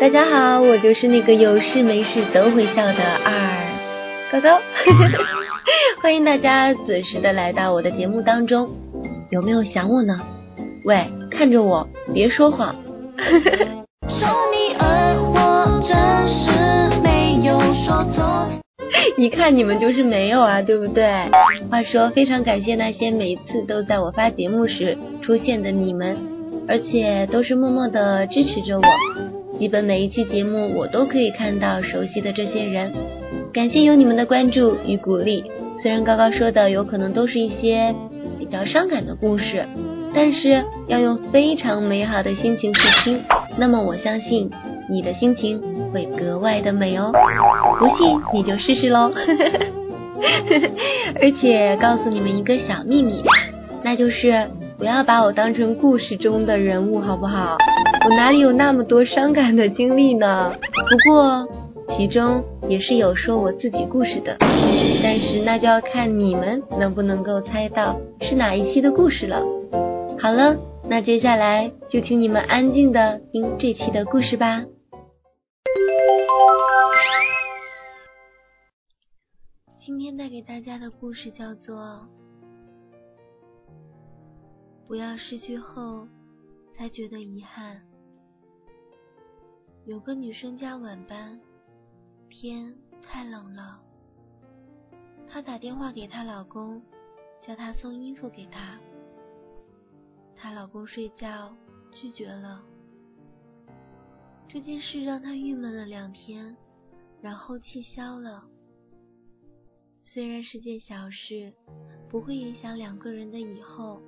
[0.00, 3.68] 大家好，我就是那个有事没事都会笑的二
[4.32, 4.58] 高高，
[6.00, 8.70] 欢迎大家准时的来到我的节目当中，
[9.30, 10.18] 有没有想我呢？
[10.86, 12.74] 喂，看着我，别说谎。
[13.18, 13.28] 说
[14.50, 15.94] 你二我真
[16.32, 18.48] 是没有说错
[19.18, 21.04] 一看你们就是没有啊，对不对？
[21.70, 26.16] 话说，非常感谢那些每次都在我发节目时出现的你们，
[26.66, 28.82] 而且都是默默的支持着我。
[29.60, 32.94] 基本每一期节目我都可以看到熟悉的这些人，
[33.52, 35.44] 感谢有你们的关注与鼓励。
[35.82, 37.94] 虽然高高说的有可能都是一些
[38.38, 39.66] 比较伤感的故事，
[40.14, 43.22] 但是要用非常美好的心情去听，
[43.58, 44.50] 那么我相信
[44.88, 45.60] 你的心情
[45.92, 47.12] 会格外的美哦。
[47.78, 49.12] 不信你就试试喽。
[51.20, 53.22] 而且告诉你们一个小秘密，
[53.82, 54.48] 那就是
[54.80, 57.58] 不要把我当成故事中的人物，好不好？
[58.08, 60.54] 我哪里有那么多伤感的经历呢？
[60.54, 61.46] 不过
[61.94, 64.34] 其中也是有说我自己故事的，
[65.02, 69.42] 但是那就要看你们能不能够猜到是哪一期的故事了。
[70.18, 70.56] 好了，
[70.88, 74.64] 那接下来就请你们安静的听这期的故事吧。
[79.84, 81.76] 今天带给大家的故事叫做
[84.90, 86.08] 《不要失去后
[86.72, 87.76] 才觉得遗憾》。
[89.86, 91.40] 有个女生加晚班，
[92.28, 93.80] 天太冷了，
[95.28, 96.82] 她打电话给她老公，
[97.40, 98.80] 叫他送衣服给她。
[100.34, 101.54] 她老公睡觉
[101.92, 102.60] 拒绝了。
[104.48, 106.56] 这件事让她郁闷了两天，
[107.22, 108.44] 然后气消了。
[110.00, 111.54] 虽然是件小事，
[112.08, 114.02] 不会影响两个人的以后，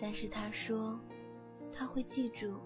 [0.00, 0.98] 但是他说
[1.72, 2.60] 他会记住，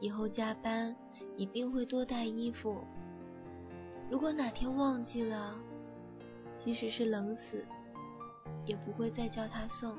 [0.00, 0.94] 以后加班
[1.36, 2.82] 一定会多带衣服。
[4.10, 5.54] 如果哪天忘记了，
[6.58, 7.64] 即使是冷死，
[8.64, 9.96] 也不会再叫他送。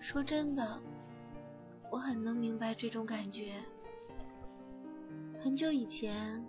[0.00, 0.80] 说真的，
[1.90, 3.60] 我很能明白这种感觉。
[5.42, 6.44] 很久以前。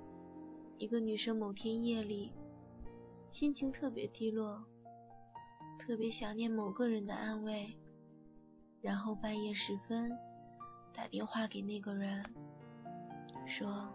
[0.80, 2.32] 一个女生某天夜里
[3.32, 4.62] 心情特别低落，
[5.86, 7.76] 特别想念某个人的安慰，
[8.82, 10.12] 然后半夜时分
[10.96, 12.24] 打电话给那个人，
[13.46, 13.94] 说：“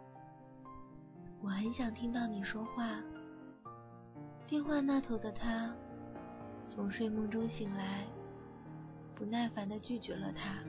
[1.43, 3.03] 我很想听到你说话。”
[4.47, 5.75] 电话那头的他
[6.67, 8.07] 从睡梦中醒来，
[9.15, 10.63] 不耐烦的拒绝了他。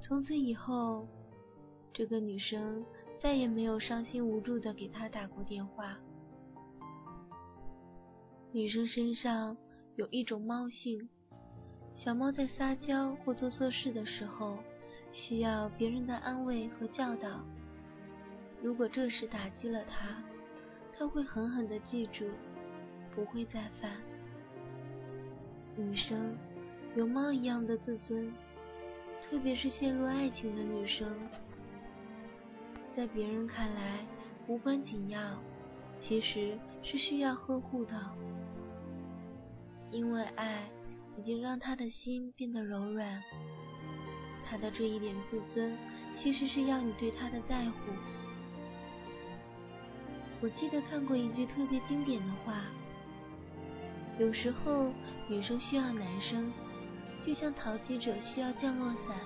[0.00, 1.06] 从此以后，
[1.92, 2.84] 这个女生。
[3.16, 5.96] 再也没有伤心无助的给他打过电话。
[8.54, 9.56] 女生身上
[9.96, 11.08] 有一种猫性，
[11.96, 14.56] 小猫在撒娇或做错事的时候，
[15.10, 17.44] 需要别人的安慰和教导。
[18.62, 20.22] 如果这时打击了它，
[20.96, 22.26] 它会狠狠的记住，
[23.12, 23.90] 不会再犯。
[25.76, 26.38] 女生
[26.94, 28.32] 有猫一样的自尊，
[29.20, 31.12] 特别是陷入爱情的女生。
[32.94, 34.06] 在别人看来
[34.46, 35.42] 无关紧要，
[36.00, 38.00] 其实是需要呵护的。
[39.94, 40.68] 因为爱
[41.16, 43.22] 已经让他的心变得柔软，
[44.44, 45.78] 他的这一点自尊，
[46.20, 47.92] 其实是要你对他的在乎。
[50.40, 52.62] 我记得看过一句特别经典的话：
[54.18, 54.90] 有时候
[55.28, 56.52] 女生需要男生，
[57.24, 59.16] 就像淘气者需要降落伞。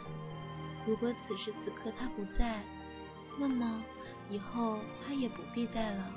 [0.86, 2.62] 如果此时此刻他不在，
[3.40, 3.82] 那么
[4.28, 6.12] 以后他也不必在了，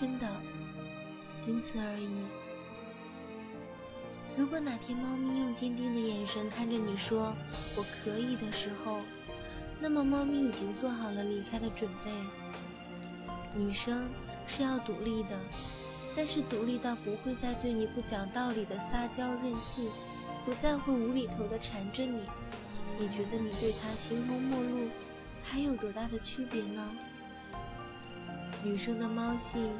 [0.00, 0.26] 真的，
[1.46, 2.10] 仅此而已。
[4.36, 7.32] 如果哪天猫咪用坚定的眼神看着你说
[7.78, 8.98] “我可以”的时候，
[9.80, 12.10] 那么猫咪已经做好了离开的准备。
[13.54, 14.10] 女生
[14.48, 15.38] 是要独立的，
[16.16, 19.88] 但是独立到不会再对你不讲道理的撒娇任性，
[20.44, 22.20] 不再会无厘头的缠着你。
[22.98, 24.88] 你觉得你对他形同陌路，
[25.42, 26.90] 还有多大的区别呢？
[28.64, 29.70] 女生的猫性，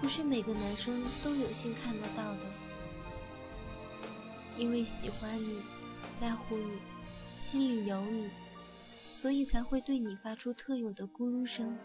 [0.00, 2.46] 不是每个男生都有幸看得到的。
[4.56, 5.62] 因为喜欢你，
[6.20, 6.78] 在乎你，
[7.50, 8.28] 心里有你，
[9.20, 11.76] 所以才会对你发出特有的咕噜声。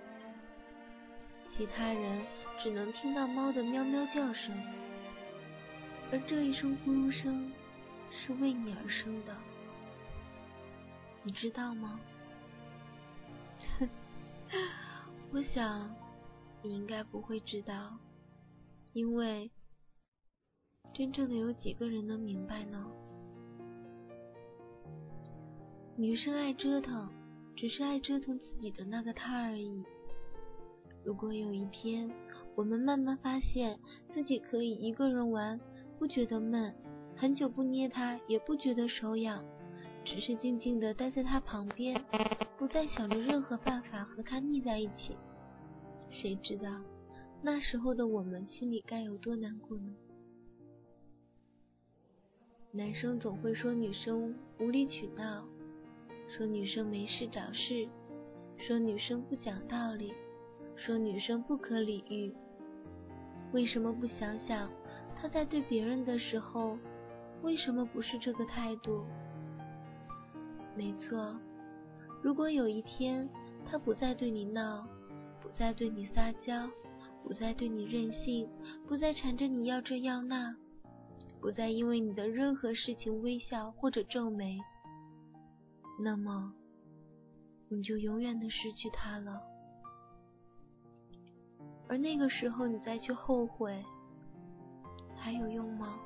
[1.55, 2.25] 其他人
[2.61, 4.51] 只能听到猫的喵喵叫声，
[6.11, 7.51] 而这一声咕噜声，
[8.11, 9.35] 是为你而生的。
[11.21, 11.99] 你知道吗？
[15.31, 15.95] 我想
[16.63, 17.99] 你应该不会知道，
[18.93, 19.51] 因为
[20.93, 22.89] 真正的有几个人能明白呢？
[25.97, 27.09] 女生爱折腾，
[27.55, 29.83] 只是爱折腾自己的那个他而已。
[31.03, 32.09] 如果有一天，
[32.55, 33.77] 我们慢慢发现
[34.13, 35.59] 自己可以一个人玩，
[35.99, 36.73] 不觉得闷，
[37.17, 39.43] 很久不捏他也不觉得手痒，
[40.05, 42.01] 只是静静的待在他旁边，
[42.57, 45.17] 不再想着任何办法和他腻在一起，
[46.13, 46.69] 谁知道
[47.41, 49.95] 那时候的我们心里该有多难过呢？
[52.71, 55.43] 男生总会说女生无理取闹。
[56.29, 57.87] 说女生没事找事，
[58.57, 60.13] 说女生不讲道理，
[60.75, 62.31] 说女生不可理喻。
[63.51, 64.71] 为什么不想想
[65.15, 66.77] 他在对别人的时候，
[67.41, 69.03] 为什么不是这个态度？
[70.75, 71.35] 没错，
[72.21, 73.27] 如果有一天
[73.65, 74.87] 他不再对你闹，
[75.43, 76.69] 不再对你撒娇，
[77.21, 78.47] 不再对你任性，
[78.87, 80.55] 不再缠着你要这要那，
[81.41, 84.57] 不再因为你的任何事情微笑或者皱眉。
[86.01, 86.53] 那么，
[87.69, 89.41] 你就永远的失去他了。
[91.89, 93.83] 而那个时候，你再去后悔，
[95.17, 95.99] 还有用吗？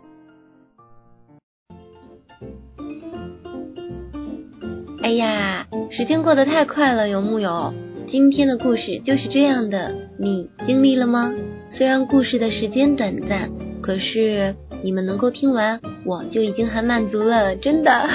[5.03, 7.71] 哎呀，时间过得太快了，有木有？
[8.09, 11.33] 今天的故事就是这样的，你经历了吗？
[11.69, 13.49] 虽然故事的时间短暂，
[13.81, 18.09] 可是你们能够听完，我就已经很满足了，真的。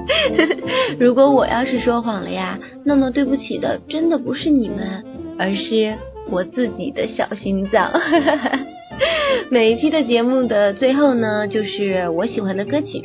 [1.00, 5.02] 如果我要是说谎了呀，那么对不起的真的不是你们，
[5.38, 5.94] 而是
[6.30, 7.90] 我自己的小心脏。
[9.50, 13.02] 每一期的节目的最后呢，就是我喜欢的歌曲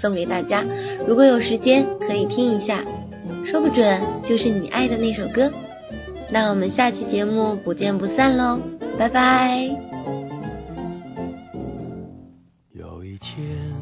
[0.00, 0.64] 送给大家。
[1.06, 2.84] 如果有时间可以听一下，
[3.50, 5.52] 说不准就是你爱的那首歌。
[6.30, 8.58] 那我们下期节目不见不散喽，
[8.98, 9.68] 拜拜。
[12.72, 13.72] 有一天，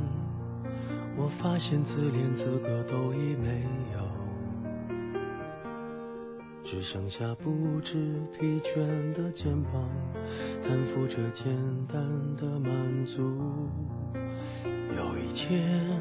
[1.17, 3.63] 我发现自怜资格都已没
[3.95, 4.01] 有，
[6.65, 7.95] 只剩下不知
[8.39, 9.89] 疲倦的肩膀，
[10.63, 11.55] 担负着简
[11.87, 12.03] 单
[12.37, 13.23] 的满足。
[14.97, 16.01] 有一天，